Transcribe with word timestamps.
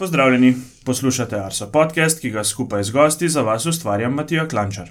Pozdravljeni, 0.00 0.54
poslušate 0.84 1.36
Arso 1.36 1.66
podcast, 1.72 2.20
ki 2.20 2.30
ga 2.32 2.40
skupaj 2.44 2.82
z 2.88 2.90
gosti 2.90 3.28
za 3.28 3.42
vas 3.42 3.66
ustvarja 3.66 4.08
Matija 4.08 4.46
Klančar. 4.48 4.88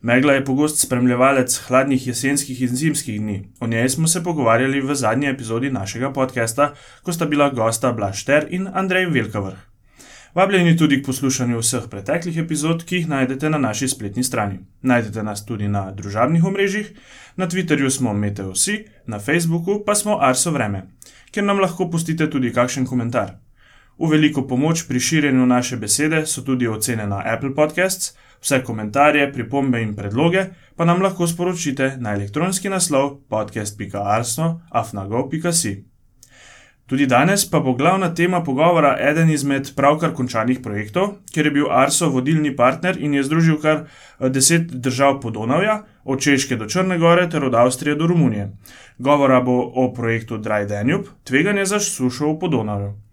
Megla 0.00 0.32
je 0.32 0.44
pogost 0.44 0.78
spremljevalec 0.78 1.56
hladnih 1.66 2.06
jesenskih 2.06 2.60
in 2.62 2.76
zimskih 2.76 3.20
dni. 3.20 3.40
O 3.60 3.66
njej 3.66 3.88
smo 3.88 4.08
se 4.08 4.22
pogovarjali 4.22 4.80
v 4.80 4.94
zadnji 4.94 5.26
epizodi 5.26 5.70
našega 5.70 6.12
podcasta, 6.12 6.74
ko 7.02 7.12
sta 7.12 7.26
bila 7.26 7.48
gosta 7.50 7.90
Blašter 7.92 8.46
in 8.50 8.68
Andrej 8.74 9.06
Velkavrh. 9.06 9.56
Vabljeni 10.34 10.76
tudi 10.76 11.02
k 11.02 11.06
poslušanju 11.06 11.58
vseh 11.58 11.88
preteklih 11.90 12.38
epizod, 12.38 12.84
ki 12.84 12.96
jih 12.96 13.08
najdete 13.08 13.50
na 13.50 13.58
naši 13.58 13.88
spletni 13.88 14.24
strani. 14.24 14.60
Najdete 14.82 15.22
nas 15.22 15.42
tudi 15.46 15.68
na 15.68 15.90
družabnih 15.90 16.44
omrežjih, 16.44 16.92
na 17.36 17.48
Twitterju 17.48 17.90
smo 17.90 18.12
Meteosi, 18.12 18.84
na 19.06 19.18
Facebooku 19.18 19.82
pa 19.84 19.94
smo 19.94 20.20
Arso 20.20 20.50
Vreme, 20.50 20.84
kjer 21.30 21.44
nam 21.44 21.58
lahko 21.58 21.90
pustite 21.90 22.30
tudi 22.30 22.52
kakšen 22.52 22.86
komentar. 22.86 23.45
V 23.98 24.10
veliko 24.10 24.46
pomoč 24.46 24.88
pri 24.88 25.00
širjenju 25.00 25.46
naše 25.46 25.76
besede 25.76 26.26
so 26.26 26.42
tudi 26.42 26.68
ocene 26.68 27.06
na 27.06 27.22
Apple 27.24 27.54
Podcasts, 27.54 28.16
vse 28.40 28.64
komentarje, 28.64 29.32
pripombe 29.32 29.82
in 29.82 29.96
predloge 29.96 30.44
pa 30.76 30.84
nam 30.84 31.02
lahko 31.02 31.26
sporočite 31.26 31.96
na 31.98 32.12
elektronski 32.12 32.68
naslov 32.68 33.16
podcast.arso.afnago.si. 33.28 35.84
Tudi 36.86 37.06
danes 37.06 37.50
pa 37.50 37.60
bo 37.60 37.72
glavna 37.72 38.14
tema 38.14 38.44
pogovora 38.44 38.96
eden 39.00 39.30
izmed 39.30 39.74
pravkar 39.76 40.14
končanih 40.14 40.58
projektov, 40.62 41.14
kjer 41.32 41.46
je 41.46 41.52
bil 41.52 41.66
Arso 41.70 42.08
vodilni 42.08 42.56
partner 42.56 42.96
in 43.00 43.14
je 43.14 43.22
združil 43.26 43.60
kar 43.60 43.86
deset 44.20 44.62
držav 44.62 45.20
Podonavja, 45.20 45.82
od 46.04 46.22
Češke 46.22 46.56
do 46.56 46.66
Črne 46.66 46.98
Gore 46.98 47.30
ter 47.30 47.44
od 47.44 47.54
Avstrije 47.54 47.96
do 47.96 48.06
Romunije. 48.06 48.50
Govora 48.98 49.40
bo 49.40 49.72
o 49.74 49.94
projektu 49.94 50.38
Dry 50.38 50.66
Danube, 50.68 51.08
tveganje 51.24 51.64
za 51.64 51.80
sušo 51.80 52.32
v 52.32 52.38
Podonavju. 52.38 53.05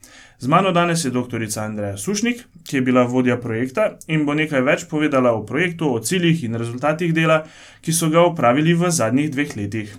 Z 0.44 0.48
mano 0.48 0.72
danes 0.72 1.06
je 1.06 1.12
dr. 1.12 1.40
Andreja 1.58 1.98
Sušnik, 1.98 2.44
ki 2.68 2.76
je 2.76 2.82
bila 2.82 3.04
vodja 3.04 3.38
projekta 3.40 3.86
in 4.12 4.26
bo 4.28 4.34
nekaj 4.36 4.62
več 4.62 4.82
povedala 4.92 5.32
o 5.32 5.46
projektu, 5.48 5.88
o 5.88 6.02
ciljih 6.04 6.42
in 6.44 6.60
rezultatih 6.60 7.14
dela, 7.16 7.46
ki 7.80 7.94
so 7.96 8.10
ga 8.12 8.26
upravili 8.28 8.74
v 8.76 8.90
zadnjih 8.92 9.30
dveh 9.32 9.56
letih. 9.56 9.94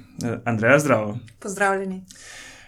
Andreja, 0.45 0.83
zdravo. 0.85 1.15
Pozdravljeni. 1.41 2.03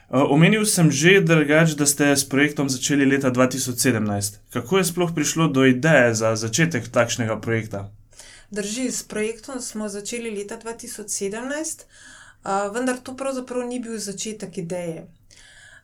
Omenil 0.08 0.64
sem 0.64 0.88
že, 0.88 1.20
drgač, 1.20 1.76
da 1.76 1.84
ste 1.84 2.16
s 2.16 2.24
projektom 2.24 2.72
začeli 2.72 3.04
leta 3.04 3.28
2017. 3.28 4.40
Kako 4.56 4.80
je 4.80 4.88
sploh 4.88 5.12
prišlo 5.12 5.52
do 5.52 5.68
ideje 5.68 6.14
za 6.14 6.32
začetek 6.32 6.88
takšnega 6.88 7.36
projekta? 7.44 7.90
Drži, 8.50 8.88
s 8.88 9.04
projektom 9.04 9.60
smo 9.60 9.92
začeli 9.92 10.32
leta 10.32 10.56
2017, 10.56 11.84
vendar 12.72 13.04
to 13.04 13.12
pravzaprav 13.12 13.68
ni 13.68 13.84
bil 13.84 14.00
začetek 14.00 14.64
ideje. 14.64 15.04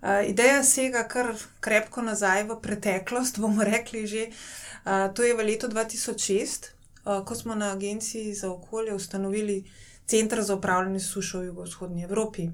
Ideja 0.03 0.65
sega 0.65 1.05
kar 1.07 1.29
krepko 1.61 2.03
nazaj 2.03 2.43
v 2.49 2.57
preteklost, 2.63 3.39
bomo 3.39 3.63
rekli 3.63 4.07
že. 4.07 4.27
To 5.15 5.23
je 5.23 5.35
v 5.35 5.47
letu 5.47 5.71
2006, 5.71 6.75
uh, 7.07 7.23
ko 7.23 7.35
smo 7.35 7.55
na 7.55 7.71
Agenciji 7.71 8.35
za 8.35 8.51
okolje 8.51 8.95
ustanovili 8.95 9.63
Center 10.07 10.43
za 10.43 10.55
upravljanje 10.55 11.01
sušo 11.01 11.39
v 11.39 11.45
jugovzhodnji 11.45 12.03
Evropi. 12.03 12.49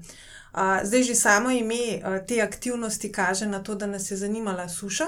Zdaj 0.83 1.03
že 1.03 1.15
samo 1.15 1.49
ime 1.49 2.01
te 2.27 2.41
aktivnosti 2.41 3.11
kaže 3.11 3.45
na 3.45 3.63
to, 3.63 3.75
da 3.75 3.85
nas 3.85 4.11
je 4.11 4.17
zanimala 4.17 4.69
suša. 4.69 5.05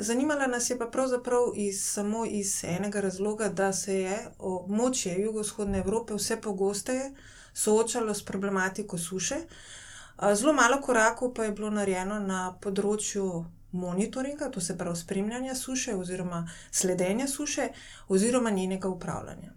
Zanimala 0.00 0.46
nas 0.46 0.70
je 0.70 0.78
pa 0.78 0.86
pravzaprav 0.86 1.52
iz, 1.56 1.80
samo 1.84 2.26
iz 2.26 2.64
enega 2.64 3.00
razloga, 3.00 3.48
da 3.48 3.72
se 3.72 3.94
je 3.94 4.18
območje 4.38 5.16
jugovzhodne 5.20 5.78
Evrope 5.78 6.14
vse 6.14 6.36
pogosteje 6.40 7.12
soočalo 7.54 8.14
s 8.14 8.24
problematiko 8.24 8.98
suše. 8.98 9.34
Uh, 9.34 9.80
Zelo 10.34 10.52
malo 10.52 10.80
korakov 10.80 11.34
pa 11.34 11.44
je 11.44 11.52
bilo 11.56 11.70
narejeno 11.70 12.18
na 12.20 12.50
področju 12.60 13.44
monitoringa, 13.72 14.50
to 14.50 14.60
se 14.60 14.76
pravi 14.78 14.96
spremljanja 14.96 15.54
suše 15.54 15.94
oziroma 15.94 16.42
sledenja 16.70 17.28
suše 17.28 17.68
oziroma 18.08 18.50
njenega 18.50 18.88
upravljanja. 18.88 19.52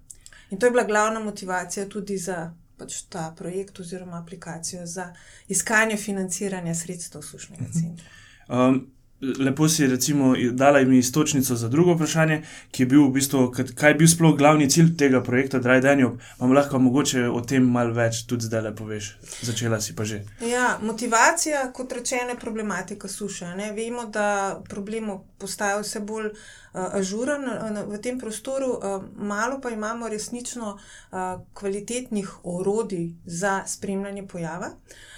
In 0.50 0.60
to 0.60 0.66
je 0.66 0.72
bila 0.72 0.84
glavna 0.84 1.20
motivacija 1.20 1.90
tudi 1.90 2.18
za 2.18 2.54
pač 2.78 3.02
ta 3.10 3.34
projekt 3.38 3.80
oziroma 3.80 4.20
aplikacijo 4.22 4.86
za 4.86 5.14
iskanje 5.48 5.98
financiranja 5.98 6.76
sredstev 6.76 7.22
sušnega 7.22 7.64
mhm. 7.64 7.80
centra. 7.80 8.08
Um, 8.48 8.92
lepo 9.40 9.70
si 9.70 9.88
recimo 9.88 10.34
dala 10.52 10.82
mi 10.82 10.98
istočnico 10.98 11.56
za 11.56 11.70
drugo 11.70 11.94
vprašanje, 11.94 12.42
ki 12.72 12.84
je 12.84 12.88
bil 12.88 13.06
v 13.08 13.12
bistvu, 13.12 13.52
kaj 13.76 13.90
je 13.90 13.96
bil 13.96 14.08
sploh 14.08 14.36
glavni 14.38 14.70
cilj 14.70 14.96
tega 14.98 15.24
projekta 15.24 15.60
Dry 15.60 15.82
Danube. 15.82 16.24
Vam 16.40 16.52
lahko 16.52 16.80
mogoče 16.80 17.28
o 17.30 17.42
tem 17.42 17.64
malo 17.64 17.94
več 17.94 18.26
tudi 18.28 18.50
zdaj 18.50 18.62
le 18.62 18.74
poveš. 18.76 19.14
Začela 19.42 19.80
si 19.82 19.96
pa 19.96 20.04
že. 20.04 20.24
Ja, 20.42 20.78
motivacija, 20.82 21.70
kot 21.74 21.94
rečeno, 21.94 22.36
je 22.36 22.40
problematika 22.40 23.08
suše. 23.08 23.56
Ne? 23.56 23.72
Vemo, 23.72 24.06
da 24.06 24.60
problem 24.70 25.12
postaja 25.38 25.80
vse 25.80 26.00
bolj 26.00 26.30
uh, 26.32 26.98
ažuren 27.00 27.48
uh, 27.48 27.80
v 27.94 28.02
tem 28.04 28.20
prostoru, 28.20 28.76
uh, 28.76 29.08
malo 29.16 29.62
pa 29.62 29.72
imamo 29.72 30.10
resnično 30.10 30.76
uh, 30.76 31.42
kvalitetnih 31.54 32.30
orodij 32.44 33.14
za 33.26 33.64
spremljanje 33.68 34.28
pojava. 34.28 34.74
Uh, 34.74 35.13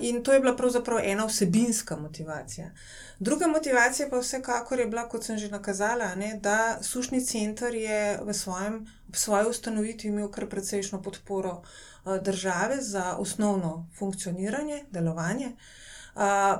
in 0.00 0.22
to 0.24 0.32
je 0.32 0.40
bila 0.40 0.56
pravzaprav 0.56 0.98
ena 1.04 1.26
vsebinska 1.26 1.96
motivacija. 1.96 2.70
Druga 3.18 3.46
motivacija 3.46 4.08
pa 4.10 4.18
vsekakor 4.18 4.80
je 4.80 4.86
bila, 4.86 5.08
kot 5.08 5.24
sem 5.24 5.38
že 5.38 5.48
nakazala, 5.48 6.14
ne, 6.14 6.38
da 6.42 6.78
sušni 6.82 7.20
center 7.24 7.74
je 7.74 8.20
v 8.24 8.34
svojem, 8.34 8.86
svoji 9.12 9.46
ustanovitvi 9.46 10.08
imel 10.08 10.30
kar 10.30 10.48
precejšno 10.48 11.02
podporo 11.02 11.62
države 12.22 12.76
za 12.80 13.16
osnovno 13.16 13.88
funkcioniranje, 13.98 14.84
delovanje. 14.90 15.46
Uh, 15.46 15.60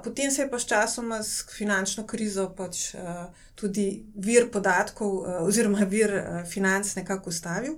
potem 0.05 0.31
se 0.31 0.43
je 0.43 0.51
pa 0.51 0.59
s 0.59 0.67
časom, 0.67 1.13
s 1.13 1.45
finančno 1.57 2.07
krizo, 2.07 2.49
pač, 2.57 2.95
uh, 2.95 3.27
tudi 3.55 4.05
vir 4.15 4.47
podatkov, 4.53 5.17
uh, 5.19 5.41
oziroma 5.45 5.85
vir 5.85 6.15
uh, 6.15 6.23
financ, 6.49 6.95
nekako 6.97 7.31
ustavil, 7.31 7.75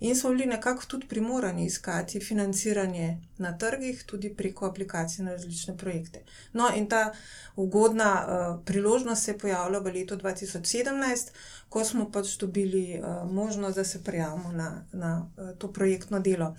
in 0.00 0.16
smo 0.16 0.30
bili 0.30 0.46
nekako 0.46 0.86
tudi 0.86 1.08
primorani 1.08 1.66
iskati 1.66 2.20
financiranje 2.20 3.18
na 3.38 3.52
trgih, 3.58 4.04
tudi 4.06 4.34
preko 4.34 4.66
aplikacij 4.66 5.24
na 5.24 5.32
različne 5.32 5.76
projekte. 5.76 6.22
No, 6.52 6.70
in 6.76 6.88
ta 6.88 7.12
ugodna 7.56 8.12
uh, 8.14 8.64
priložnost 8.64 9.24
se 9.24 9.30
je 9.30 9.38
pojavila 9.38 9.78
v 9.78 9.92
letu 9.92 10.16
2017, 10.16 11.30
ko 11.68 11.84
smo 11.84 12.10
pač 12.10 12.36
dobili 12.38 13.00
uh, 13.00 13.30
možnost, 13.30 13.76
da 13.76 13.84
se 13.84 14.04
prijavimo 14.04 14.52
na, 14.52 14.84
na 14.92 15.28
uh, 15.36 15.58
to 15.58 15.72
projektno 15.72 16.20
delo. 16.20 16.54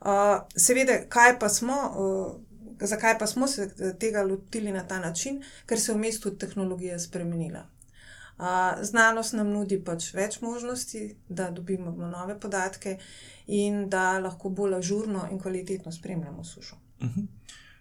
Uh, 0.00 0.40
seveda, 0.56 1.04
kaj 1.08 1.38
pa 1.38 1.48
smo. 1.48 1.74
Uh, 1.96 2.49
Zakaj 2.80 3.18
pa 3.18 3.26
smo 3.26 3.46
se 3.46 3.70
tega 4.00 4.22
lotili 4.22 4.72
na 4.72 4.86
ta 4.86 4.98
način? 4.98 5.42
Ker 5.66 5.80
se 5.80 5.92
je 5.92 5.96
v 5.96 6.00
mestu 6.00 6.30
tehnologija 6.30 6.98
spremenila. 6.98 7.66
Znanost 8.82 9.34
nam 9.36 9.50
nudi 9.52 9.76
pač 9.84 10.14
več 10.14 10.40
možnosti, 10.40 11.14
da 11.28 11.50
dobimo 11.50 11.90
nove 11.92 12.38
podatke 12.40 12.96
in 13.46 13.88
da 13.92 14.18
lahko 14.18 14.48
bolj 14.48 14.78
ažurno 14.78 15.26
in 15.30 15.38
kvalitetno 15.38 15.92
spremljamo 15.92 16.44
sušo. 16.44 16.76
Uh 17.00 17.08
-huh. 17.08 17.26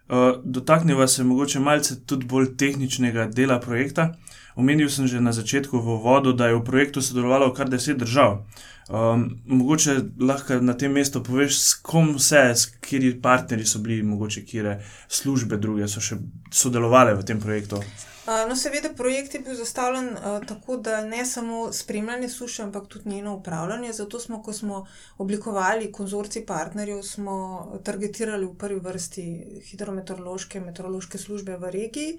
uh, 0.10 0.44
Dotaknemo 0.44 1.08
se 1.08 1.24
mogoče 1.24 1.60
malce 1.60 1.96
tudi 2.06 2.26
bolj 2.26 2.58
tehničnega 2.58 3.26
dela 3.26 3.60
projekta. 3.60 4.14
Omenil 4.60 4.90
sem 4.92 5.08
že 5.08 5.24
na 5.24 5.32
začetku 5.32 5.80
v 5.80 5.96
vodu, 6.04 6.34
da 6.36 6.52
je 6.52 6.60
v 6.60 6.66
projektu 6.68 7.00
sodelovalo 7.02 7.54
kar 7.56 7.72
deset 7.72 7.98
držav. 7.98 8.44
Um, 8.90 9.40
mogoče 9.46 9.96
lahko 10.20 10.60
na 10.60 10.74
tem 10.74 10.92
mestu 10.92 11.22
poveš, 11.24 11.56
s 11.56 11.74
kom 11.80 12.16
vse, 12.18 12.42
s 12.58 12.66
kateri 12.66 13.14
partnerji 13.22 13.66
so 13.66 13.80
bili, 13.80 14.02
mogoče 14.04 14.42
kire 14.44 14.80
službe 15.08 15.60
druge 15.62 15.88
so 15.88 16.02
še 16.04 16.18
sodelovali 16.52 17.14
v 17.16 17.24
tem 17.24 17.40
projektu. 17.40 17.80
No, 18.30 18.56
seveda, 18.56 18.92
projekt 18.94 19.34
je 19.34 19.40
bil 19.42 19.56
zastavljen 19.56 20.10
uh, 20.10 20.46
tako, 20.48 20.78
da 20.78 21.02
ne 21.02 21.26
samo 21.26 21.72
spremljanje 21.74 22.30
suše, 22.30 22.64
ampak 22.64 22.88
tudi 22.88 23.10
njeno 23.10 23.36
upravljanje. 23.36 23.94
Zato 23.94 24.20
smo, 24.20 24.44
ko 24.44 24.54
smo 24.54 24.86
oblikovali 25.18 25.92
konzorci 25.92 26.46
partnerjev, 26.46 27.02
smo 27.02 27.36
targetirali 27.84 28.46
v 28.46 28.54
prvi 28.58 28.80
vrsti 28.80 29.26
hidrometeorološke 29.72 30.58
in 30.58 30.66
meteorološke 30.66 31.18
službe 31.18 31.58
v 31.58 31.72
regiji, 31.72 32.18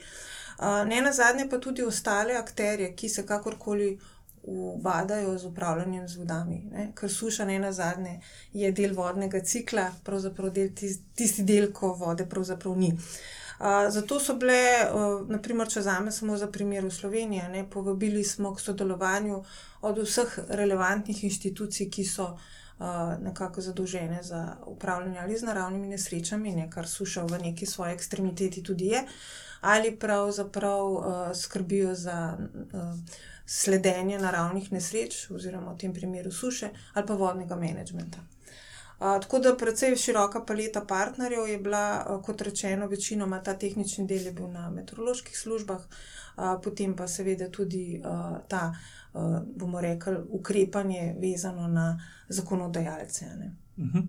uh, 0.59 0.88
ne 0.88 1.00
na 1.00 1.12
zadnje 1.12 1.48
pa 1.50 1.59
tudi 1.59 1.82
ostale 1.82 2.34
akterje, 2.34 2.95
ki 2.97 3.09
se 3.09 3.27
kakorkoli 3.27 3.98
ubadajo 4.42 5.39
z 5.39 5.47
upravljanjem 5.47 6.09
z 6.09 6.16
vodami. 6.16 6.63
Ne? 6.72 6.92
Ker 6.95 7.13
suša 7.13 7.45
ne 7.45 7.59
na 7.59 7.72
zadnje 7.72 8.21
je 8.53 8.72
del 8.72 8.97
vodnega 8.97 9.45
cikla, 9.45 9.92
pravzaprav 10.04 10.51
del 10.51 10.72
tisti 11.15 11.45
del, 11.45 11.72
ko 11.72 11.92
vode 11.95 12.27
pravzaprav 12.27 12.77
ni. 12.77 12.92
Uh, 12.92 13.41
zato 13.89 14.21
so 14.21 14.34
bile, 14.34 14.89
uh, 14.89 15.28
naprimer, 15.28 15.68
če 15.68 15.83
vzamem 15.83 16.12
samo 16.12 16.36
za 16.41 16.47
primer 16.48 16.86
Slovenije, 16.92 17.48
ne, 17.48 17.66
povabili 17.71 18.24
smo 18.24 18.54
k 18.54 18.60
sodelovanju 18.60 19.42
od 19.83 19.98
vseh 19.98 20.39
relevantnih 20.48 21.24
inštitucij, 21.24 21.91
ki 21.91 22.04
so 22.04 22.30
uh, 22.33 22.86
nekako 23.21 23.60
zadolžene 23.60 24.22
za 24.22 24.57
upravljanje 24.66 25.21
ali 25.21 25.36
z 25.39 25.42
naravnimi 25.42 25.92
nesrečami, 25.92 26.54
ne, 26.57 26.71
kar 26.71 26.89
suša 26.89 27.27
v 27.28 27.42
neki 27.42 27.66
svoji 27.66 27.92
ekstremiteti 27.92 28.62
tudi 28.62 28.95
je, 28.95 29.04
ali 29.60 29.97
pravzaprav 29.97 30.92
uh, 30.92 31.04
skrbijo 31.34 31.95
za. 31.95 32.39
Uh, 32.72 33.28
Sledenje 33.51 34.18
naravnih 34.18 34.68
nesreč, 34.72 35.24
oziroma 35.34 35.72
v 35.72 35.78
tem 35.83 35.92
primeru 35.92 36.30
suše, 36.30 36.68
ali 36.95 37.06
pa 37.06 37.16
vodnega 37.18 37.56
menedžmenta. 37.59 38.21
Tako 39.01 39.39
da 39.39 39.57
precej 39.57 39.97
široka 39.97 40.45
paleta 40.45 40.85
partnerjev 40.85 41.49
je 41.49 41.59
bila, 41.59 42.21
kot 42.25 42.41
rečeno, 42.41 42.87
večinoma 42.87 43.43
ta 43.43 43.55
tehnični 43.55 44.07
del 44.07 44.27
je 44.27 44.33
bil 44.33 44.49
na 44.53 44.71
meteoroloških 44.71 45.39
službah, 45.39 45.81
uh, 45.81 46.45
potem 46.65 46.97
pa 46.97 47.09
seveda 47.09 47.49
tudi 47.49 48.01
uh, 48.05 48.37
ta, 48.49 48.75
uh, 49.13 49.39
bomo 49.57 49.81
rekli, 49.81 50.17
ukrepanje 50.29 51.15
vezano 51.21 51.69
na 51.69 52.01
zakonodajalce. 52.29 53.25
-huh. 53.79 54.07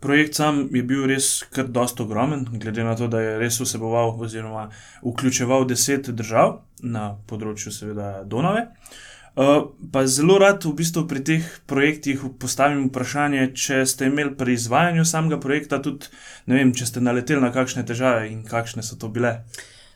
Projekt 0.00 0.34
sam 0.34 0.68
je 0.72 0.82
bil 0.82 1.06
res 1.06 1.42
kar 1.42 1.68
dosto 1.68 2.02
ogromen, 2.04 2.46
glede 2.52 2.84
na 2.84 2.96
to, 2.96 3.08
da 3.08 3.20
je 3.20 3.38
res 3.38 3.60
vseboval 3.60 4.20
oziroma 4.20 4.70
vključeval 5.02 5.64
deset 5.64 6.08
držav 6.08 6.60
na 6.82 7.18
področju, 7.26 7.72
seveda, 7.72 8.24
Donave. 8.24 8.60
Uh, 8.60 9.13
pa 9.34 10.06
zelo 10.06 10.38
rad 10.38 10.64
v 10.64 10.72
bistvu 10.78 11.06
pri 11.10 11.24
teh 11.26 11.46
projektih 11.66 12.22
postavim 12.38 12.86
vprašanje, 12.88 13.50
če 13.58 13.82
ste 13.86 14.06
imeli 14.06 14.34
pri 14.38 14.54
izvajanju 14.54 15.04
samega 15.04 15.40
projekta 15.42 15.82
tudi, 15.82 16.06
ne 16.46 16.60
vem, 16.60 16.74
če 16.74 16.86
ste 16.86 17.02
naleteli 17.02 17.42
na 17.42 17.50
kakšne 17.54 17.82
težave 17.86 18.28
in 18.30 18.44
kakšne 18.46 18.86
so 18.86 18.98
to 19.00 19.10
bile. 19.10 19.40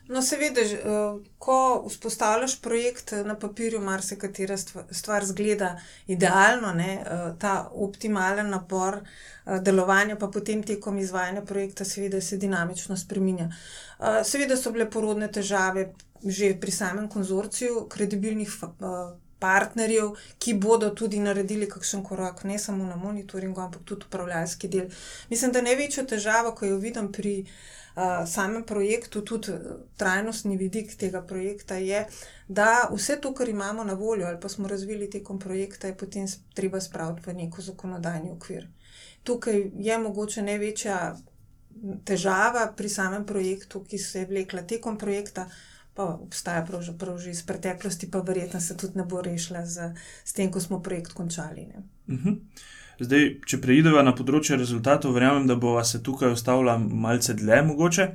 No, 0.09 0.23
seveda, 0.25 0.63
uh, 0.65 1.19
ko 1.39 1.85
vzpostavljaš 1.85 2.55
projekt 2.65 3.13
na 3.29 3.37
papirju, 3.37 3.83
marsikatera 3.85 4.57
stvar 4.57 5.27
zgleda 5.29 5.75
idealno, 6.09 6.73
ne, 6.73 6.95
uh, 6.97 7.27
ta 7.39 7.69
optimalen 7.71 8.49
napor 8.51 9.03
delovanja, 9.65 10.17
pa 10.21 10.27
potem 10.33 10.63
tekom 10.65 10.99
izvajanja 10.99 11.45
projekta, 11.45 11.85
seveda, 11.85 12.21
se 12.21 12.37
dinamično 12.37 12.97
spremenja. 12.97 13.47
Seveda 14.25 14.59
so 14.61 14.73
bile 14.75 14.85
porodne 14.91 15.31
težave 15.33 15.87
že 16.25 16.55
pri 16.61 16.73
samem 16.73 17.09
konzorciju 17.09 17.87
kredibilnih 17.89 18.51
partnerjev, 19.39 20.13
ki 20.39 20.55
bodo 20.55 20.91
tudi 20.91 21.21
naredili 21.23 21.69
kakšen 21.69 22.03
korak, 22.05 22.45
ne 22.45 22.59
samo 22.59 22.85
na 22.85 22.97
monitoringu, 22.97 23.61
ampak 23.61 23.83
tudi 23.85 24.07
upravljalski 24.09 24.69
del. 24.69 24.89
Mislim, 25.31 25.53
da 25.53 25.63
največja 25.63 26.07
težava, 26.07 26.55
ko 26.55 26.67
jo 26.67 26.79
vidim 26.83 27.13
pri 27.13 27.35
uh, 27.43 28.27
samem 28.27 28.65
projektu, 28.65 29.23
tudi 29.23 29.55
trajnostni 29.97 30.57
vidik 30.57 30.95
tega 30.97 31.23
projekta, 31.23 31.77
je, 31.77 32.05
da 32.49 32.89
vse 32.93 33.21
to, 33.21 33.35
kar 33.35 33.49
imamo 33.49 33.85
na 33.85 33.95
voljo 33.95 34.27
ali 34.27 34.41
pa 34.41 34.49
smo 34.49 34.69
razvili 34.69 35.11
tekom 35.11 35.39
projekta, 35.39 35.87
je 35.87 35.97
potem 35.97 36.27
treba 36.55 36.81
spraviti 36.81 37.31
v 37.31 37.35
neko 37.35 37.63
zakonodajni 37.63 38.31
okvir. 38.31 38.69
Tukaj 39.23 39.71
je 39.79 39.99
mogoče 39.99 40.43
največja 40.43 41.17
težava 42.05 42.73
pri 42.77 42.89
samem 42.89 43.27
projektu, 43.27 43.85
ki 43.85 43.99
se 43.99 44.21
je 44.21 44.27
vlekla 44.27 44.63
tekom 44.63 44.99
projekta 44.99 45.49
pa 45.99 46.15
obstaja 46.15 46.63
pravzaprav 46.63 47.19
že 47.19 47.31
iz 47.35 47.43
preteklosti, 47.43 48.11
pa 48.11 48.23
verjetno 48.23 48.61
se 48.61 48.77
tudi 48.79 48.99
ne 48.99 49.05
bo 49.05 49.19
rešila 49.23 49.65
z, 49.67 49.91
z 50.25 50.33
tem, 50.33 50.51
ko 50.55 50.61
smo 50.63 50.79
projekt 50.83 51.13
končali. 51.13 51.67
Uh 52.07 52.15
mhm. 52.15 52.29
-huh. 52.29 52.37
Zdaj, 53.01 53.27
če 53.47 53.61
preidemo 53.63 54.03
na 54.03 54.11
področje 54.15 54.57
rezultatov, 54.59 55.13
verjamem, 55.15 55.47
da 55.47 55.55
bo 55.55 55.85
se 55.85 56.03
tukaj 56.03 56.33
ostala 56.35 56.79
malce 56.79 57.35
dlje 57.35 57.63
mogoče. 57.63 58.09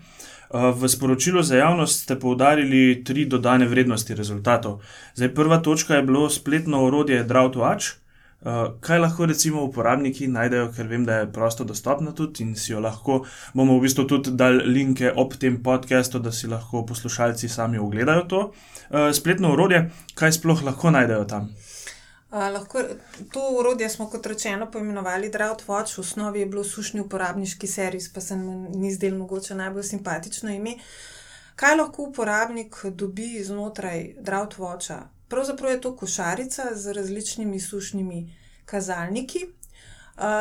V 0.53 0.89
sporočilu 0.89 1.41
za 1.43 1.55
javnost 1.55 2.03
ste 2.03 2.19
poudarili 2.19 3.03
tri 3.03 3.25
dodane 3.25 3.67
vrednosti 3.67 4.15
rezultatov. 4.15 4.81
Zdaj, 5.15 5.33
prva 5.33 5.57
točka 5.57 5.95
je 5.95 6.03
bilo 6.03 6.29
spletno 6.29 6.83
orodje 6.85 7.23
DraughtWatch. 7.23 8.02
Uh, 8.43 8.79
kaj 8.83 8.99
lahko 8.99 9.25
recimo 9.25 9.61
uporabniki 9.63 10.25
najdejo, 10.27 10.65
ker 10.75 10.87
vem, 10.91 11.05
da 11.07 11.21
je 11.21 11.27
prosto 11.31 11.63
dostopna 11.63 12.11
tudi 12.11 12.43
in 12.43 12.57
si 12.59 12.73
jo 12.73 12.81
lahko, 12.83 13.21
bomo 13.55 13.77
v 13.77 13.85
bistvu 13.85 14.03
tudi 14.03 14.33
dali 14.35 14.65
linke 14.67 15.13
ob 15.15 15.37
tem 15.39 15.61
podkastu, 15.63 16.19
da 16.19 16.31
si 16.31 16.49
lahko 16.51 16.81
poslušalci 16.85 17.49
sami 17.49 17.79
ogledajo 17.79 18.25
to 18.27 18.41
uh, 18.49 19.13
spletno 19.15 19.53
urodje, 19.55 19.85
kaj 20.19 20.35
sploh 20.41 20.65
lahko 20.67 20.91
najdejo 20.91 21.23
tam. 21.31 21.47
Uh, 22.33 22.49
lahko, 22.57 22.83
to 23.31 23.45
urodje 23.61 23.87
smo, 23.89 24.09
kot 24.11 24.27
rečeno, 24.27 24.67
poimenovali 24.67 25.31
DraughtWatch, 25.31 25.95
v 25.95 26.03
osnovi 26.03 26.43
je 26.43 26.51
bilo 26.51 26.67
sušni 26.67 26.99
uporabniški 26.99 27.67
servis, 27.67 28.11
pa 28.11 28.21
se 28.21 28.35
mi 28.35 28.75
ni 28.75 28.91
zdelo 28.91 29.23
mogoče 29.23 29.55
najbolj 29.55 29.87
simpatično 29.93 30.51
ime. 30.51 30.75
Kaj 31.55 31.79
lahko 31.79 32.09
uporabnik 32.11 32.75
dobi 32.91 33.37
znotraj 33.43 34.17
DraughtWatcha? 34.19 35.12
Pravzaprav 35.33 35.71
je 35.71 35.81
to 35.81 35.95
košarica 35.95 36.63
z 36.75 36.93
različnimi 36.93 37.59
sušnimi 37.59 38.35
kazalniki, 38.65 39.39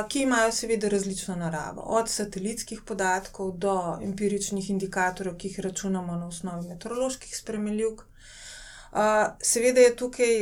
ki 0.09 0.23
imajo 0.23 0.53
seveda 0.53 0.89
različno 0.89 1.37
naravo, 1.37 1.81
od 1.81 2.11
satelitskih 2.11 2.83
podatkov 2.87 3.53
do 3.57 3.99
empiričnih 4.05 4.71
indikatorjev, 4.71 5.37
ki 5.37 5.49
jih 5.49 5.61
računamo 5.61 6.17
na 6.17 6.27
osnovi 6.27 6.69
meteoroloških 6.69 7.37
spremljivk. 7.37 8.03
Seveda 9.41 9.81
je 9.81 9.97
tukaj 9.97 10.35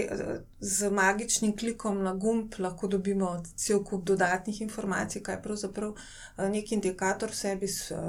z 0.60 0.90
magičnim 0.90 1.56
klikom 1.56 2.02
na 2.02 2.14
gumb 2.14 2.54
lahko 2.58 2.88
dobimo 2.88 3.28
cel 3.56 3.84
kup 3.84 4.02
dodatnih 4.04 4.60
informacij, 4.60 5.22
kaj 5.22 5.42
pravzaprav 5.42 5.94
neki 6.38 6.74
indikator 6.74 7.30
v 7.30 7.36
sebi 7.36 7.68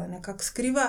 nekako 0.10 0.44
skriva. 0.44 0.88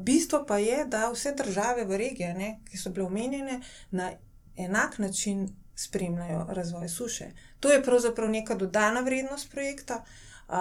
Bistvo 0.00 0.42
pa 0.48 0.58
je, 0.58 0.82
da 0.84 1.12
vse 1.14 1.34
države 1.38 1.84
v 1.84 2.02
regiji, 2.02 2.50
ki 2.70 2.78
so 2.82 2.90
bile 2.90 3.06
omenjene, 3.06 3.60
na 3.90 4.10
enak 4.64 4.98
način 4.98 5.48
spremljajo 5.76 6.46
razvoj 6.48 6.88
suše. 6.88 7.30
To 7.60 7.72
je 7.72 7.82
pravzaprav 7.82 8.30
neka 8.30 8.54
dodana 8.54 9.00
vrednost 9.00 9.50
projekta, 9.50 10.04
uh, 10.48 10.54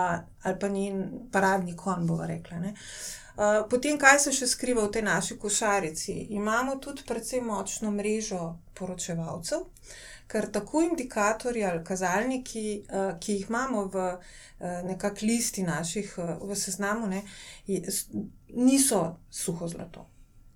ali 0.43 0.59
pa 0.59 0.67
njen 0.67 1.09
paradni 1.31 1.75
kon, 1.77 2.07
bomo 2.07 2.27
rekli. 2.27 2.57
Uh, 2.57 3.69
potem, 3.69 3.97
kaj 3.97 4.19
se 4.19 4.31
še 4.35 4.47
skriva 4.47 4.83
v 4.83 4.91
tej 4.91 5.03
naši 5.07 5.37
košarici? 5.39 6.13
Imamo 6.35 6.75
tudi 6.75 7.03
precej 7.07 7.41
močno 7.41 7.91
mrežo 7.91 8.59
poročevalcev, 8.75 9.65
ker 10.27 10.51
tako 10.51 10.83
indikatorji 10.85 11.65
ali 11.65 11.83
kazalniki, 11.83 12.63
ki 13.19 13.33
jih 13.33 13.49
imamo 13.49 13.85
v 13.89 14.05
nekakšni 14.59 15.27
listi 15.27 15.63
naših 15.63 16.11
v 16.19 16.55
seznamu, 16.55 17.07
ne, 17.07 17.23
niso 18.53 19.01
suho 19.31 19.67
zlato. 19.67 20.05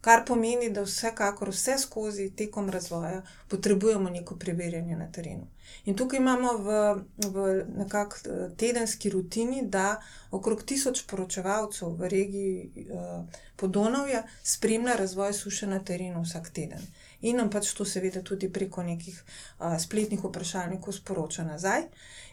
Kar 0.04 0.26
pomeni, 0.28 0.68
da 0.70 0.82
vsekakor 0.84 1.50
vse 1.50 1.78
skozi 1.80 2.26
tekom 2.36 2.70
razvoja 2.70 3.22
potrebujemo 3.48 4.10
neko 4.10 4.36
preverjanje 4.36 4.98
na 5.00 5.06
terenu. 5.12 5.48
In 5.86 5.96
tukaj 5.96 6.20
imamo 6.20 6.58
v, 6.58 6.80
v 7.28 7.46
nekakšni 7.78 8.32
eh, 8.32 8.50
tedenski 8.60 9.10
rutini, 9.14 9.62
da 9.64 10.02
okrog 10.32 10.66
tisoč 10.68 11.06
poročevalcev 11.08 11.96
v 12.02 12.10
regiji 12.16 12.84
eh, 12.84 13.40
Podonavja 13.56 14.26
spremlja 14.44 14.98
razvoj 15.00 15.34
suše 15.34 15.72
na 15.72 15.80
terenu 15.80 16.26
vsak 16.28 16.52
teden. 16.52 16.84
In 17.22 17.40
nam 17.40 17.50
pač 17.50 17.72
to 17.72 17.86
seveda 17.86 18.22
tudi 18.22 18.52
preko 18.52 18.84
nekih 18.84 19.24
eh, 19.24 19.80
spletnih 19.80 20.20
vprašalnikov 20.20 21.00
sporoča 21.00 21.48
nazaj. 21.48 21.88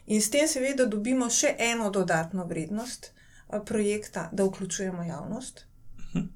In 0.07 0.21
s 0.21 0.29
tem 0.29 0.47
seveda 0.47 0.91
dobimo 0.91 1.29
še 1.29 1.55
eno 1.71 1.89
dodatno 1.89 2.43
vrednost 2.51 3.13
a, 3.47 3.59
projekta, 3.59 4.29
da 4.31 4.43
vključujemo 4.43 5.03
javnost 5.03 5.70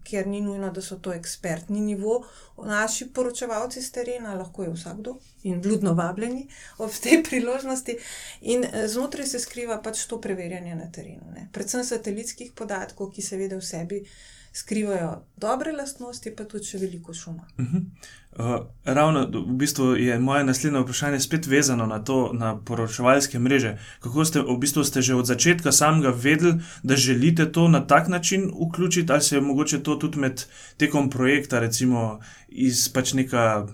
ker 0.03 0.27
ni 0.27 0.41
nujno, 0.41 0.71
da 0.71 0.81
so 0.81 0.95
to 0.95 1.13
ekspertni 1.13 1.81
nivo. 1.81 2.23
Naši 2.57 3.09
poročevalci 3.13 3.81
z 3.81 3.91
terena, 3.91 4.35
lahko 4.35 4.63
je 4.63 4.69
vsakdo 4.73 5.17
in 5.43 5.61
bludno 5.61 5.93
vabljeni 5.93 6.47
ob 6.77 6.91
tej 7.03 7.23
priložnosti. 7.23 7.97
In 8.41 8.63
eh, 8.63 8.87
znotraj 8.87 9.27
se 9.27 9.39
skriva 9.39 9.81
pač 9.81 10.05
to 10.05 10.21
preverjanje 10.21 10.75
na 10.75 10.91
terenu. 10.91 11.31
Ne. 11.35 11.49
Predvsem 11.53 11.83
satelitskih 11.83 12.51
podatkov, 12.55 13.11
ki 13.11 13.21
seveda 13.21 13.59
v 13.59 13.65
sebi 13.65 14.03
skrivajo 14.55 15.25
dobre 15.37 15.71
lastnosti, 15.75 16.31
pa 16.31 16.45
tudi 16.47 16.63
še 16.69 16.77
veliko 16.79 17.13
šuma. 17.13 17.43
Uh 17.59 17.65
-huh. 17.65 17.81
uh, 18.39 18.67
ravno 18.85 19.25
v 19.27 19.55
bistvu 19.59 19.95
je 19.95 20.19
moje 20.19 20.43
naslednje 20.43 20.79
vprašanje 20.79 21.19
spet 21.19 21.47
vezano 21.47 21.85
na 21.85 21.99
to, 22.03 22.31
na 22.33 22.55
poročevalske 22.57 23.39
mreže. 23.39 23.77
Kako 23.99 24.25
ste 24.25 24.39
v 24.39 24.57
bistvu 24.57 24.83
ste 24.83 25.01
že 25.01 25.15
od 25.15 25.25
začetka 25.25 25.71
samega 25.71 26.09
vedeli, 26.09 26.53
da 26.83 26.95
želite 26.95 27.51
to 27.51 27.67
na 27.67 27.87
tak 27.87 28.07
način 28.07 28.51
vključiti, 28.67 29.11
ali 29.11 29.21
se 29.21 29.35
je 29.35 29.41
mogoče 29.41 29.83
to 29.83 29.95
tudi 29.95 30.19
med 30.19 30.45
tekom 30.77 31.09
projekta, 31.09 31.59
recimo 31.59 32.19
iz 32.47 32.89
pač 32.89 33.13
neka 33.13 33.67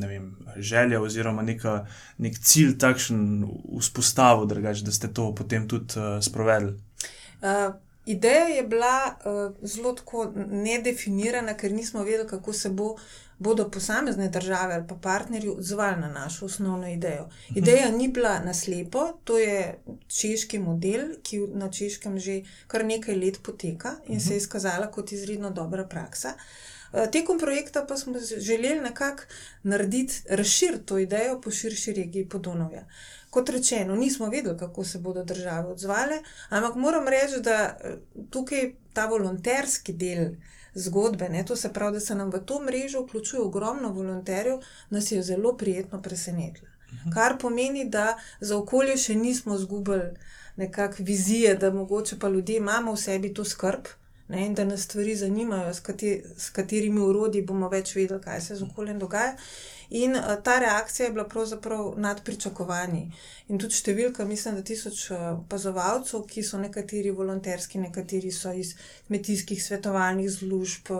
ne 0.00 0.06
vem, 0.08 0.36
želja 0.56 1.00
oziroma 1.00 1.42
neka, 1.42 1.86
nek 2.18 2.38
cilj 2.38 2.78
takšen 2.78 3.44
vzpostavil, 3.78 4.46
da 4.46 4.92
ste 4.92 5.08
to 5.08 5.34
potem 5.34 5.68
tudi 5.68 6.00
uh, 6.00 6.24
sprovedli. 6.24 6.72
Uh, 7.42 7.74
Ideja 8.06 8.44
je 8.44 8.62
bila 8.62 9.14
uh, 9.24 9.56
zelo 9.68 9.92
tako 9.92 10.32
nedefinirana, 10.50 11.54
ker 11.56 11.72
nismo 11.72 12.02
vedeli, 12.02 12.28
kako 12.28 12.52
se 12.52 12.68
bo, 12.68 12.96
bodo 13.38 13.70
posamezne 13.70 14.28
države 14.28 14.74
ali 14.74 14.84
pa 14.88 14.94
partnerji 14.94 15.50
odzvali 15.50 16.00
na 16.00 16.08
našo 16.08 16.46
osnovno 16.46 16.88
idejo. 16.88 17.28
Mhm. 17.50 17.58
Ideja 17.58 17.90
ni 17.90 18.08
bila 18.08 18.38
naslepo, 18.38 19.18
to 19.24 19.38
je 19.38 19.78
češki 20.06 20.58
model, 20.58 21.08
ki 21.22 21.38
na 21.38 21.70
češkem 21.70 22.18
že 22.18 22.42
kar 22.66 22.84
nekaj 22.84 23.14
let 23.14 23.38
poteka 23.42 23.94
in 24.08 24.20
se 24.20 24.28
je 24.28 24.36
mhm. 24.36 24.42
izkazala 24.42 24.90
kot 24.90 25.12
izredno 25.12 25.50
dobra 25.50 25.84
praksa. 25.84 26.34
Uh, 26.92 27.10
tekom 27.12 27.38
projekta 27.38 27.84
pa 27.88 27.96
smo 27.96 28.14
želeli 28.38 28.80
nekako 28.80 29.22
narediti, 29.62 30.22
razširiti 30.28 30.86
to 30.86 30.98
idejo 30.98 31.40
po 31.40 31.50
širši 31.50 31.92
regiji 31.92 32.28
Podonovja. 32.28 32.80
Uh, 32.80 33.21
kot 33.32 33.48
rečeno, 33.48 33.94
nismo 33.96 34.26
vedeli, 34.28 34.58
kako 34.58 34.84
se 34.84 34.98
bodo 34.98 35.24
države 35.24 35.68
odzvale, 35.68 36.18
ampak 36.48 36.74
moram 36.76 37.08
reči, 37.08 37.40
da 37.40 37.54
eh, 37.54 37.94
tukaj 38.30 38.74
ta 38.92 39.06
volonterski 39.06 39.92
del 39.92 40.34
zgodbe, 40.74 41.28
ne, 41.28 41.44
to 41.44 41.56
se 41.56 41.72
pravi, 41.72 41.96
da 41.96 42.00
se 42.00 42.14
nam 42.14 42.30
v 42.30 42.42
to 42.44 42.60
mrežo 42.60 43.00
vključuje 43.00 43.42
ogromno 43.42 43.92
volonterjev, 43.92 44.60
nas 44.90 45.12
je 45.12 45.22
zelo 45.22 45.56
prijetno 45.56 46.02
presenetilo. 46.02 46.68
Kar 47.14 47.38
pomeni, 47.40 47.86
da 47.88 48.18
za 48.40 48.58
okolje 48.58 48.98
še 49.00 49.14
nismo 49.16 49.56
zgubili 49.58 50.12
nekakšne 50.56 51.04
vizije, 51.04 51.54
da 51.56 51.72
mogoče 51.72 52.18
pa 52.18 52.28
ljudje 52.28 52.56
imamo 52.60 52.92
v 52.92 53.00
sebi 53.00 53.34
to 53.34 53.44
skrb 53.44 53.88
ne, 54.28 54.46
in 54.46 54.54
da 54.54 54.64
nas 54.64 54.86
stvari 54.86 55.16
zanimajo, 55.16 55.74
s, 55.74 55.80
kateri, 55.80 56.22
s 56.36 56.50
katerimi 56.50 57.00
urodji 57.00 57.42
bomo 57.42 57.68
več 57.68 57.94
vedeli, 57.96 58.20
kaj 58.22 58.40
se 58.40 58.56
z 58.56 58.66
okoljem 58.70 58.98
dogaja. 58.98 59.36
In 59.92 60.16
uh, 60.16 60.34
ta 60.44 60.58
reakcija 60.58 61.06
je 61.06 61.12
bila 61.12 61.26
pravzaprav 61.28 61.94
nad 62.00 62.22
pričakovanji. 62.24 63.02
In 63.48 63.58
tudi 63.60 63.76
številka, 63.76 64.24
mislim, 64.24 64.56
da 64.56 64.64
tisoč 64.64 65.02
uh, 65.10 65.24
opazovalcev, 65.42 66.24
ki 66.30 66.44
so 66.46 66.60
nekateri 66.60 67.12
volonterski, 67.12 67.80
nekateri 67.82 68.32
so 68.32 68.54
iz 68.56 68.72
kmetijskih 69.08 69.60
svetovalnih 69.60 70.30
služb, 70.32 70.94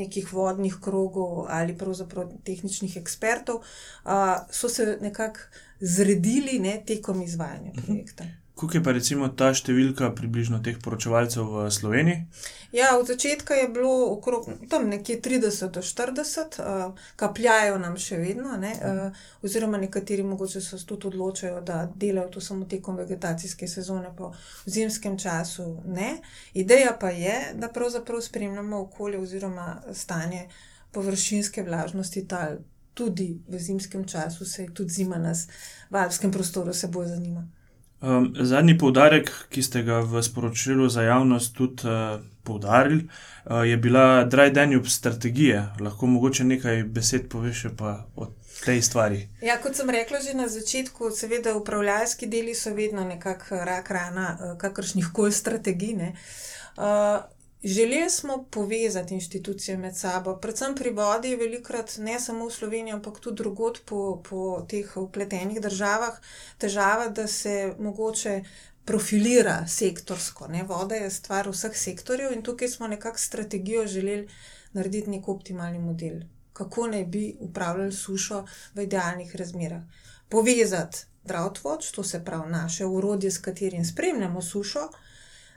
nekih 0.00 0.32
vodnih 0.34 0.80
krogov 0.82 1.44
ali 1.48 1.76
pravzaprav 1.78 2.32
tehničnih 2.44 2.96
ekspertov, 3.02 3.62
uh, 3.62 4.40
so 4.50 4.68
se 4.68 4.96
nekako 5.00 5.46
zredili 5.80 6.58
ne, 6.58 6.80
tekom 6.86 7.22
izvajanja 7.22 7.70
mhm. 7.70 7.86
projekta. 7.86 8.24
Uh 8.24 8.30
-huh. 8.30 8.43
Kako 8.54 8.76
je 8.76 8.82
pa 8.86 8.92
recimo 8.94 9.26
ta 9.34 9.48
številka 9.50 10.12
približno 10.14 10.60
teh 10.62 10.76
poročevalcev 10.78 11.48
v 11.50 11.62
Sloveniji? 11.74 12.20
Ja, 12.74 12.92
od 12.98 13.08
začetka 13.10 13.56
je 13.58 13.68
bilo 13.68 14.12
okrog 14.12 14.46
tam 14.70 14.86
nekje 14.90 15.16
30 15.22 15.72
do 15.74 15.82
40, 15.82 16.58
uh, 16.62 17.08
kapljajo 17.18 17.80
nam 17.82 17.96
še 17.98 18.20
vedno, 18.20 18.54
ne, 18.58 18.70
uh, 18.78 19.24
oziroma 19.42 19.80
nekateri 19.82 20.22
mogoče 20.22 20.62
se 20.62 20.78
tudi 20.86 21.10
odločajo, 21.10 21.64
da 21.66 21.80
delajo 21.96 22.28
to 22.36 22.42
samo 22.42 22.68
tekom 22.70 23.00
vegetacijske 23.02 23.66
sezone, 23.66 24.14
pa 24.14 24.30
v 24.30 24.76
zimskem 24.76 25.18
času 25.18 25.66
ne. 25.90 26.12
Ideja 26.54 26.94
pa 27.00 27.10
je, 27.10 27.34
da 27.58 27.72
pravzaprav 27.74 28.22
spremljamo 28.22 28.84
okolje 28.86 29.18
oziroma 29.18 29.80
stanje 29.90 30.46
površinske 30.94 31.66
vlažnosti 31.66 32.26
tal. 32.30 32.62
Tudi 32.94 33.32
v 33.50 33.58
zimskem 33.58 34.06
času 34.06 34.46
se 34.46 34.68
tudi 34.70 34.94
zima 34.94 35.18
nas 35.18 35.48
v 35.90 35.98
alpskem 35.98 36.30
prostoru 36.30 36.70
se 36.72 36.86
bolj 36.86 37.10
zanima. 37.16 37.42
Um, 38.04 38.34
zadnji 38.40 38.74
poudarek, 38.78 39.30
ki 39.48 39.62
ste 39.64 39.80
ga 39.82 40.02
v 40.04 40.20
sporočilu 40.22 40.88
za 40.92 41.02
javnost 41.02 41.54
tudi 41.56 41.88
uh, 41.88 42.20
poudarili, 42.44 43.06
uh, 43.48 43.64
je 43.64 43.76
bila 43.76 44.26
Dry 44.28 44.52
Danube 44.52 44.88
strategija. 44.88 45.76
Lahko 45.80 46.06
mogoče 46.06 46.44
nekaj 46.44 46.82
besed 46.84 47.30
poveš 47.32 47.64
o 48.16 48.26
tej 48.64 48.82
stvari. 48.82 49.28
Ja, 49.40 49.56
kot 49.62 49.76
sem 49.76 49.90
rekla 49.90 50.20
že 50.20 50.36
na 50.36 50.48
začetku, 50.48 51.10
seveda 51.16 51.56
upravljalski 51.56 52.26
deli 52.26 52.54
so 52.54 52.74
vedno 52.74 53.04
nekakšna 53.08 53.64
rak 53.64 53.90
rana 53.90 54.36
uh, 54.36 54.58
kakršnih 54.58 55.08
koli 55.12 55.32
strategij. 55.32 56.12
Uh, 56.76 57.24
Želeli 57.64 58.10
smo 58.10 58.44
povezati 58.50 59.14
inštitucije 59.14 59.76
med 59.76 59.96
sabo, 59.96 60.36
predvsem 60.36 60.74
pri 60.74 60.90
vodi, 60.90 61.36
velikrat 61.36 61.94
ne 61.98 62.20
samo 62.20 62.46
v 62.46 62.50
Sloveniji, 62.50 62.92
ampak 62.92 63.20
tudi 63.20 63.36
drugot 63.36 63.80
po, 63.86 64.22
po 64.28 64.66
teh 64.68 64.96
upletenih 64.96 65.60
državah, 65.60 66.18
težava, 66.58 67.08
da 67.08 67.26
se 67.26 67.74
mogoče 67.78 68.42
profilira 68.84 69.66
sektorsko. 69.66 70.48
Ne? 70.48 70.62
Voda 70.62 70.94
je 70.94 71.10
stvar 71.10 71.48
vseh 71.48 71.76
sektorjev 71.76 72.32
in 72.32 72.42
tukaj 72.42 72.68
smo 72.68 72.86
nekako 72.86 73.18
strategijo 73.18 73.86
želeli 73.86 74.28
narediti 74.72 75.10
nek 75.10 75.28
optimalni 75.28 75.78
model, 75.78 76.20
kako 76.52 76.86
naj 76.86 77.04
bi 77.04 77.36
upravljali 77.40 77.92
sušo 77.92 78.44
v 78.74 78.84
idealnih 78.84 79.36
razmerah. 79.36 79.82
Povezati 80.28 81.06
Drought, 81.24 81.60
to 81.94 82.02
se 82.02 82.24
pravi 82.24 82.50
naše 82.50 82.86
urodje, 82.86 83.30
s 83.30 83.38
katerim 83.38 83.84
spremljamo 83.84 84.42
sušo 84.42 84.88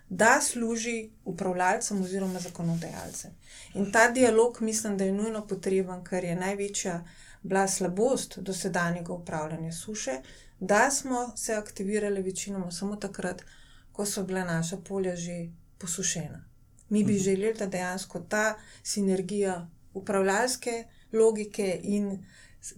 da 0.10 0.42
služi 0.42 1.10
upravljalcem 1.26 2.02
oziroma 2.02 2.40
zakonodajalcem. 2.40 3.32
In 3.74 3.92
ta 3.92 4.12
dialog 4.12 4.58
mislim, 4.62 4.98
da 4.98 5.04
je 5.04 5.12
nujno 5.12 5.48
potreben, 5.48 6.04
ker 6.04 6.24
je 6.24 6.36
največja 6.36 7.06
bila 7.44 7.68
slabost 7.68 8.40
dosedanjega 8.40 9.14
upravljanja 9.14 9.72
suše, 9.72 10.22
da 10.60 10.92
smo 10.92 11.32
se 11.36 11.54
aktivirali 11.54 12.22
večinoma 12.22 12.72
samo 12.72 12.96
takrat, 12.96 13.44
ko 13.92 14.06
so 14.06 14.24
bila 14.24 14.44
naša 14.44 14.78
polja 14.78 15.16
že 15.16 15.50
posušena. 15.78 16.46
Mi 16.90 17.04
bi 17.04 17.14
mhm. 17.14 17.22
želeli, 17.24 17.54
da 17.54 17.66
dejansko 17.66 18.20
ta 18.20 18.56
sinergija 18.84 19.70
upravljalske 19.94 20.84
logike 21.14 21.80
in 21.84 22.26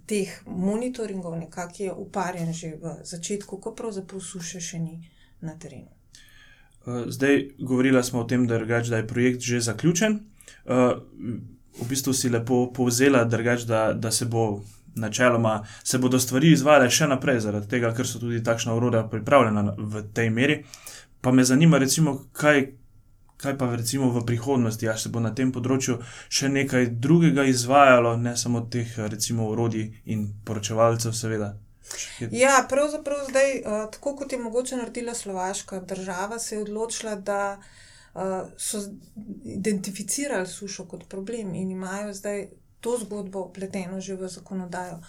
teh 0.05 0.41
monitoringov 0.45 1.35
nekako 1.35 1.83
je 1.83 1.93
uparjen 1.93 2.53
že 2.53 2.75
v 2.81 2.95
začetku, 3.03 3.61
ko 3.61 3.75
pravzaprav 3.75 4.21
suše 4.21 4.61
še 4.61 4.79
ni 4.79 5.09
na 5.41 5.59
terenu. 5.59 5.98
Eh, 6.89 7.03
zdaj, 7.07 7.49
govorila 7.59 8.03
smo 8.03 8.19
o 8.19 8.23
tem, 8.23 8.47
da, 8.47 8.57
drgač, 8.57 8.87
da 8.87 8.97
je 8.97 9.07
projekt 9.07 9.41
že 9.41 9.61
zaključen. 9.61 10.19
Uh, 10.65 10.75
v 11.81 11.87
bistvu 11.89 12.13
si 12.13 12.29
lepo 12.29 12.71
povzela, 12.73 13.23
drgač, 13.23 13.61
da, 13.61 13.93
da 13.93 14.11
se 14.11 14.25
bo 14.25 14.61
načeloma, 14.95 15.63
se 15.83 15.97
bodo 15.97 16.19
stvari 16.19 16.51
izvajale 16.51 16.89
še 16.89 17.07
naprej, 17.07 17.39
zaradi 17.45 17.69
tega, 17.69 17.93
ker 17.93 18.07
so 18.07 18.19
tudi 18.19 18.41
takšna 18.43 18.73
urodja 18.73 19.03
pripravljena 19.07 19.75
v 19.77 20.03
tej 20.13 20.29
meri. 20.29 20.59
Pa 21.21 21.31
me 21.31 21.45
zanima, 21.45 21.77
recimo, 21.77 22.15
kaj, 22.33 22.65
kaj 23.37 23.57
pa 23.57 23.69
recimo 23.75 24.09
v 24.09 24.25
prihodnosti, 24.25 24.89
ali 24.89 24.99
se 24.99 25.09
bo 25.09 25.21
na 25.23 25.33
tem 25.35 25.51
področju 25.51 25.99
še 26.29 26.49
nekaj 26.49 26.89
drugega 26.99 27.45
izvajalo, 27.45 28.17
ne 28.17 28.35
samo 28.37 28.65
teh, 28.71 28.97
recimo, 28.97 29.49
urodij 29.53 29.91
in 30.05 30.27
poročevalcev, 30.45 31.13
seveda. 31.13 31.53
Ja, 32.31 32.65
pravzaprav 32.69 33.25
zdaj, 33.29 33.51
uh, 33.59 33.91
tako 33.91 34.15
kot 34.15 34.31
je 34.31 34.39
mogoče 34.39 34.77
naredila 34.77 35.13
Slovaška 35.13 35.79
država, 35.79 36.39
se 36.39 36.55
je 36.55 36.61
odločila, 36.61 37.15
da 37.15 37.61
uh, 38.13 38.21
so 38.57 38.81
identificirali 39.43 40.47
sušo 40.47 40.85
kot 40.85 41.09
problem 41.09 41.55
in 41.55 41.71
imajo 41.71 42.13
zdaj 42.13 42.47
to 42.79 42.97
zgodbo 42.97 43.39
upleteno 43.39 43.99
že 44.01 44.15
v 44.15 44.27
zakonodajo. 44.27 45.01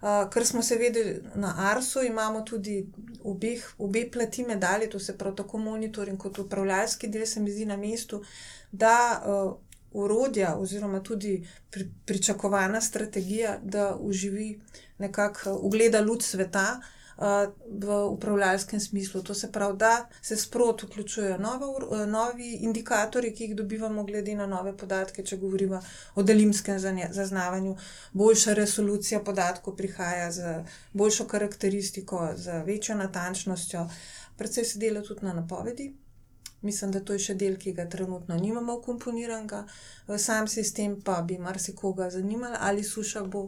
Uh, 0.00 0.30
ker 0.32 0.46
smo 0.46 0.62
se 0.62 0.76
vedeli 0.76 1.22
na 1.34 1.54
Arsu, 1.58 2.02
imamo 2.02 2.40
tudi 2.40 2.86
obeh, 3.24 3.74
obe 3.78 4.10
plati 4.10 4.44
medalje, 4.44 4.90
to 4.90 4.98
se 4.98 5.18
pravi 5.18 5.36
tako 5.36 5.58
monitoring 5.58 6.18
kot 6.18 6.38
upravljalski 6.38 7.08
del, 7.08 7.26
se 7.26 7.40
mi 7.40 7.52
zdi 7.52 7.66
na 7.66 7.76
mestu, 7.76 8.22
da 8.72 9.22
uh, 9.26 9.69
urodja 9.92 10.56
oziroma 10.56 11.02
tudi 11.02 11.48
pri, 11.70 11.90
pričakovana 12.06 12.80
strategija, 12.80 13.58
da 13.62 13.96
uživi 14.00 14.60
nekako 14.98 15.58
ugleda 15.62 16.00
luč 16.00 16.22
sveta 16.22 16.80
uh, 16.80 17.24
v 17.66 18.04
upravljalskem 18.06 18.80
smislu. 18.80 19.22
To 19.22 19.34
se 19.34 19.52
pravi, 19.52 19.76
da 19.78 20.08
se 20.22 20.36
sprot 20.36 20.82
vključujejo 20.82 21.36
uh, 21.36 22.06
novi 22.06 22.52
indikatorji, 22.52 23.34
ki 23.34 23.44
jih 23.44 23.56
dobivamo 23.56 24.04
glede 24.04 24.34
na 24.34 24.46
nove 24.46 24.76
podatke, 24.76 25.24
če 25.24 25.36
govorimo 25.36 25.82
o 26.14 26.22
delimskem 26.22 26.78
zaznavanju, 27.10 27.76
boljša 28.12 28.54
resolucija 28.54 29.20
podatkov 29.20 29.76
prihaja 29.76 30.30
z 30.32 30.64
boljšo 30.92 31.24
karakteristiko, 31.24 32.32
z 32.36 32.62
večjo 32.66 32.96
natančnostjo. 32.96 33.88
Predvsej 34.36 34.64
se 34.64 34.78
dela 34.78 35.02
tudi 35.02 35.24
na 35.26 35.32
napovedi, 35.32 35.94
Mislim, 36.62 36.90
da 36.90 37.00
to 37.00 37.12
je 37.12 37.22
še 37.24 37.34
del, 37.40 37.54
ki 37.56 37.72
ga 37.72 37.86
trenutno 37.88 38.36
nimamo 38.36 38.74
komponiranega 38.84 39.62
v 40.08 40.18
sam 40.18 40.48
sistem, 40.48 40.98
pa 41.00 41.22
bi 41.22 41.38
marsikoga 41.38 42.10
zanimalo, 42.10 42.58
ali 42.60 42.84
suša 42.84 43.22
bo 43.24 43.46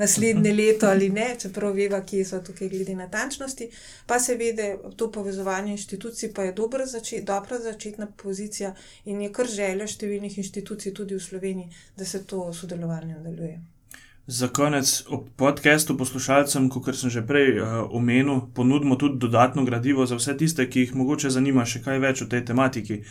naslednje 0.00 0.52
leto 0.60 0.88
ali 0.88 1.10
ne, 1.12 1.26
čeprav 1.40 1.76
veva, 1.76 2.00
kje 2.00 2.24
so 2.24 2.40
tukaj 2.46 2.72
glede 2.72 2.96
natančnosti. 2.96 3.68
Pa 4.06 4.18
se 4.18 4.38
vede, 4.40 4.70
to 4.96 5.10
povezovanje 5.12 5.76
inštitucij 5.76 6.32
pa 6.32 6.48
je 6.48 6.56
dobra, 6.56 6.86
začet, 6.86 7.24
dobra 7.24 7.60
začetna 7.60 8.08
pozicija 8.24 8.74
in 9.04 9.20
je 9.20 9.32
kar 9.32 9.50
želja 9.60 9.86
številnih 9.86 10.40
inštitucij 10.40 10.96
tudi 10.96 11.20
v 11.20 11.28
Sloveniji, 11.28 11.70
da 11.96 12.08
se 12.08 12.24
to 12.24 12.48
sodelovanje 12.52 13.20
nadaljuje. 13.20 13.73
Za 14.26 14.48
konec 14.48 15.04
ob 15.08 15.24
podkastu 15.36 15.98
poslušalcem, 15.98 16.70
kot 16.72 16.96
sem 16.96 17.10
že 17.12 17.20
prej 17.20 17.60
uh, 17.60 17.84
omenil, 17.92 18.40
ponudimo 18.56 18.96
tudi 18.96 19.18
dodatno 19.20 19.64
gradivo 19.64 20.06
za 20.06 20.16
vse 20.16 20.36
tiste, 20.36 20.64
ki 20.70 20.80
jih 20.80 20.94
mogoče 20.96 21.28
zanima 21.30 21.66
še 21.68 21.82
kaj 21.84 22.00
več 22.00 22.22
o 22.24 22.28
tej 22.32 22.40
tematiki. 22.48 23.02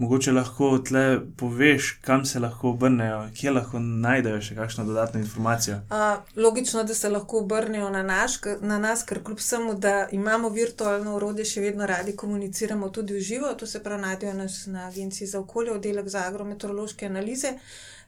Mogoče 0.00 0.32
lahko 0.32 0.78
tle 0.80 1.20
poveš, 1.36 1.98
kam 2.00 2.24
se 2.24 2.40
lahko 2.40 2.72
obrnejo, 2.72 3.28
kje 3.36 3.52
lahko 3.52 3.84
najdejo 3.84 4.40
še 4.40 4.56
kakšno 4.56 4.88
dodatno 4.88 5.20
informacijo. 5.20 5.82
Uh, 5.92 6.24
logično, 6.40 6.88
da 6.88 6.96
se 6.96 7.12
lahko 7.12 7.44
obrnejo 7.44 7.92
na, 7.92 8.00
naš, 8.00 8.40
na 8.64 8.80
nas, 8.80 9.04
ker 9.04 9.20
kljub 9.20 9.44
vsemu, 9.44 9.76
da 9.76 10.08
imamo 10.08 10.48
virtualno 10.48 11.20
urodje, 11.20 11.44
še 11.52 11.68
vedno 11.68 11.84
radi 11.84 12.16
komuniciramo 12.16 12.88
tudi 12.88 13.20
v 13.20 13.20
živo. 13.20 13.52
To 13.60 13.68
se 13.68 13.84
pravi, 13.84 14.08
najdejo 14.08 14.38
nas 14.40 14.62
na 14.72 14.88
Agenciji 14.88 15.28
za 15.28 15.44
okolje, 15.44 15.76
oddelek 15.76 16.08
za 16.08 16.24
agrometeorološke 16.32 17.12
analize 17.12 17.58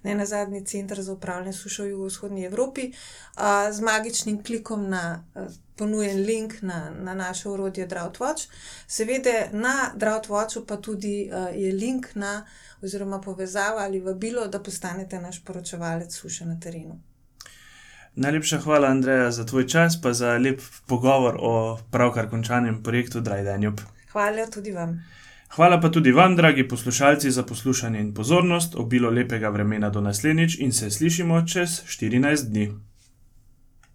ne 0.04 0.14
na 0.14 0.26
zadnji 0.26 0.64
center 0.64 1.02
za 1.02 1.12
upravljanje 1.12 1.52
suše 1.52 1.82
v 1.82 1.88
jugovzhodni 1.88 2.44
Evropi, 2.44 2.92
a, 3.34 3.72
z 3.72 3.80
magičnim 3.80 4.42
klikom 4.44 4.88
na 4.88 5.24
a, 5.34 5.46
ponujen 5.76 6.20
link 6.26 6.62
na, 6.62 6.90
na 6.90 7.14
naše 7.14 7.48
urodje 7.48 7.86
DroughtWatch. 7.88 8.48
Seveda 8.86 9.30
na 9.52 9.92
DroughtWatchu 9.96 10.66
pa 10.66 10.76
tudi 10.76 11.30
a, 11.32 11.48
je 11.48 11.72
link 11.72 12.14
na 12.14 12.46
oziroma 12.82 13.20
povezava 13.20 13.82
ali 13.82 14.00
vabilo, 14.00 14.46
da 14.46 14.62
postanete 14.62 15.20
naš 15.20 15.44
poročevalec 15.44 16.14
suše 16.14 16.46
na 16.46 16.60
terenu. 16.60 17.00
Najlepša 18.16 18.58
hvala, 18.58 18.88
Andreja, 18.88 19.30
za 19.30 19.46
tvoj 19.46 19.66
čas, 19.66 20.00
pa 20.02 20.12
za 20.12 20.36
lep 20.38 20.60
pogovor 20.86 21.36
o 21.40 21.78
pravkar 21.90 22.30
končanem 22.30 22.82
projektu 22.82 23.20
Dry 23.20 23.44
Danube. 23.44 23.82
Hvala 24.12 24.46
tudi 24.46 24.72
vam. 24.72 25.02
Hvala 25.48 25.80
pa 25.80 25.88
tudi 25.88 26.12
vam, 26.12 26.36
dragi 26.36 26.68
poslušalci, 26.68 27.30
za 27.30 27.42
poslušanje 27.42 28.00
in 28.00 28.14
pozornost, 28.14 28.74
obilo 28.74 29.10
lepega 29.10 29.48
vremena 29.48 29.90
do 29.90 30.00
naslednjič 30.00 30.58
in 30.58 30.72
se 30.72 30.90
slišimo 30.90 31.46
čez 31.46 31.82
14 31.86 32.48
dni. 32.50 32.72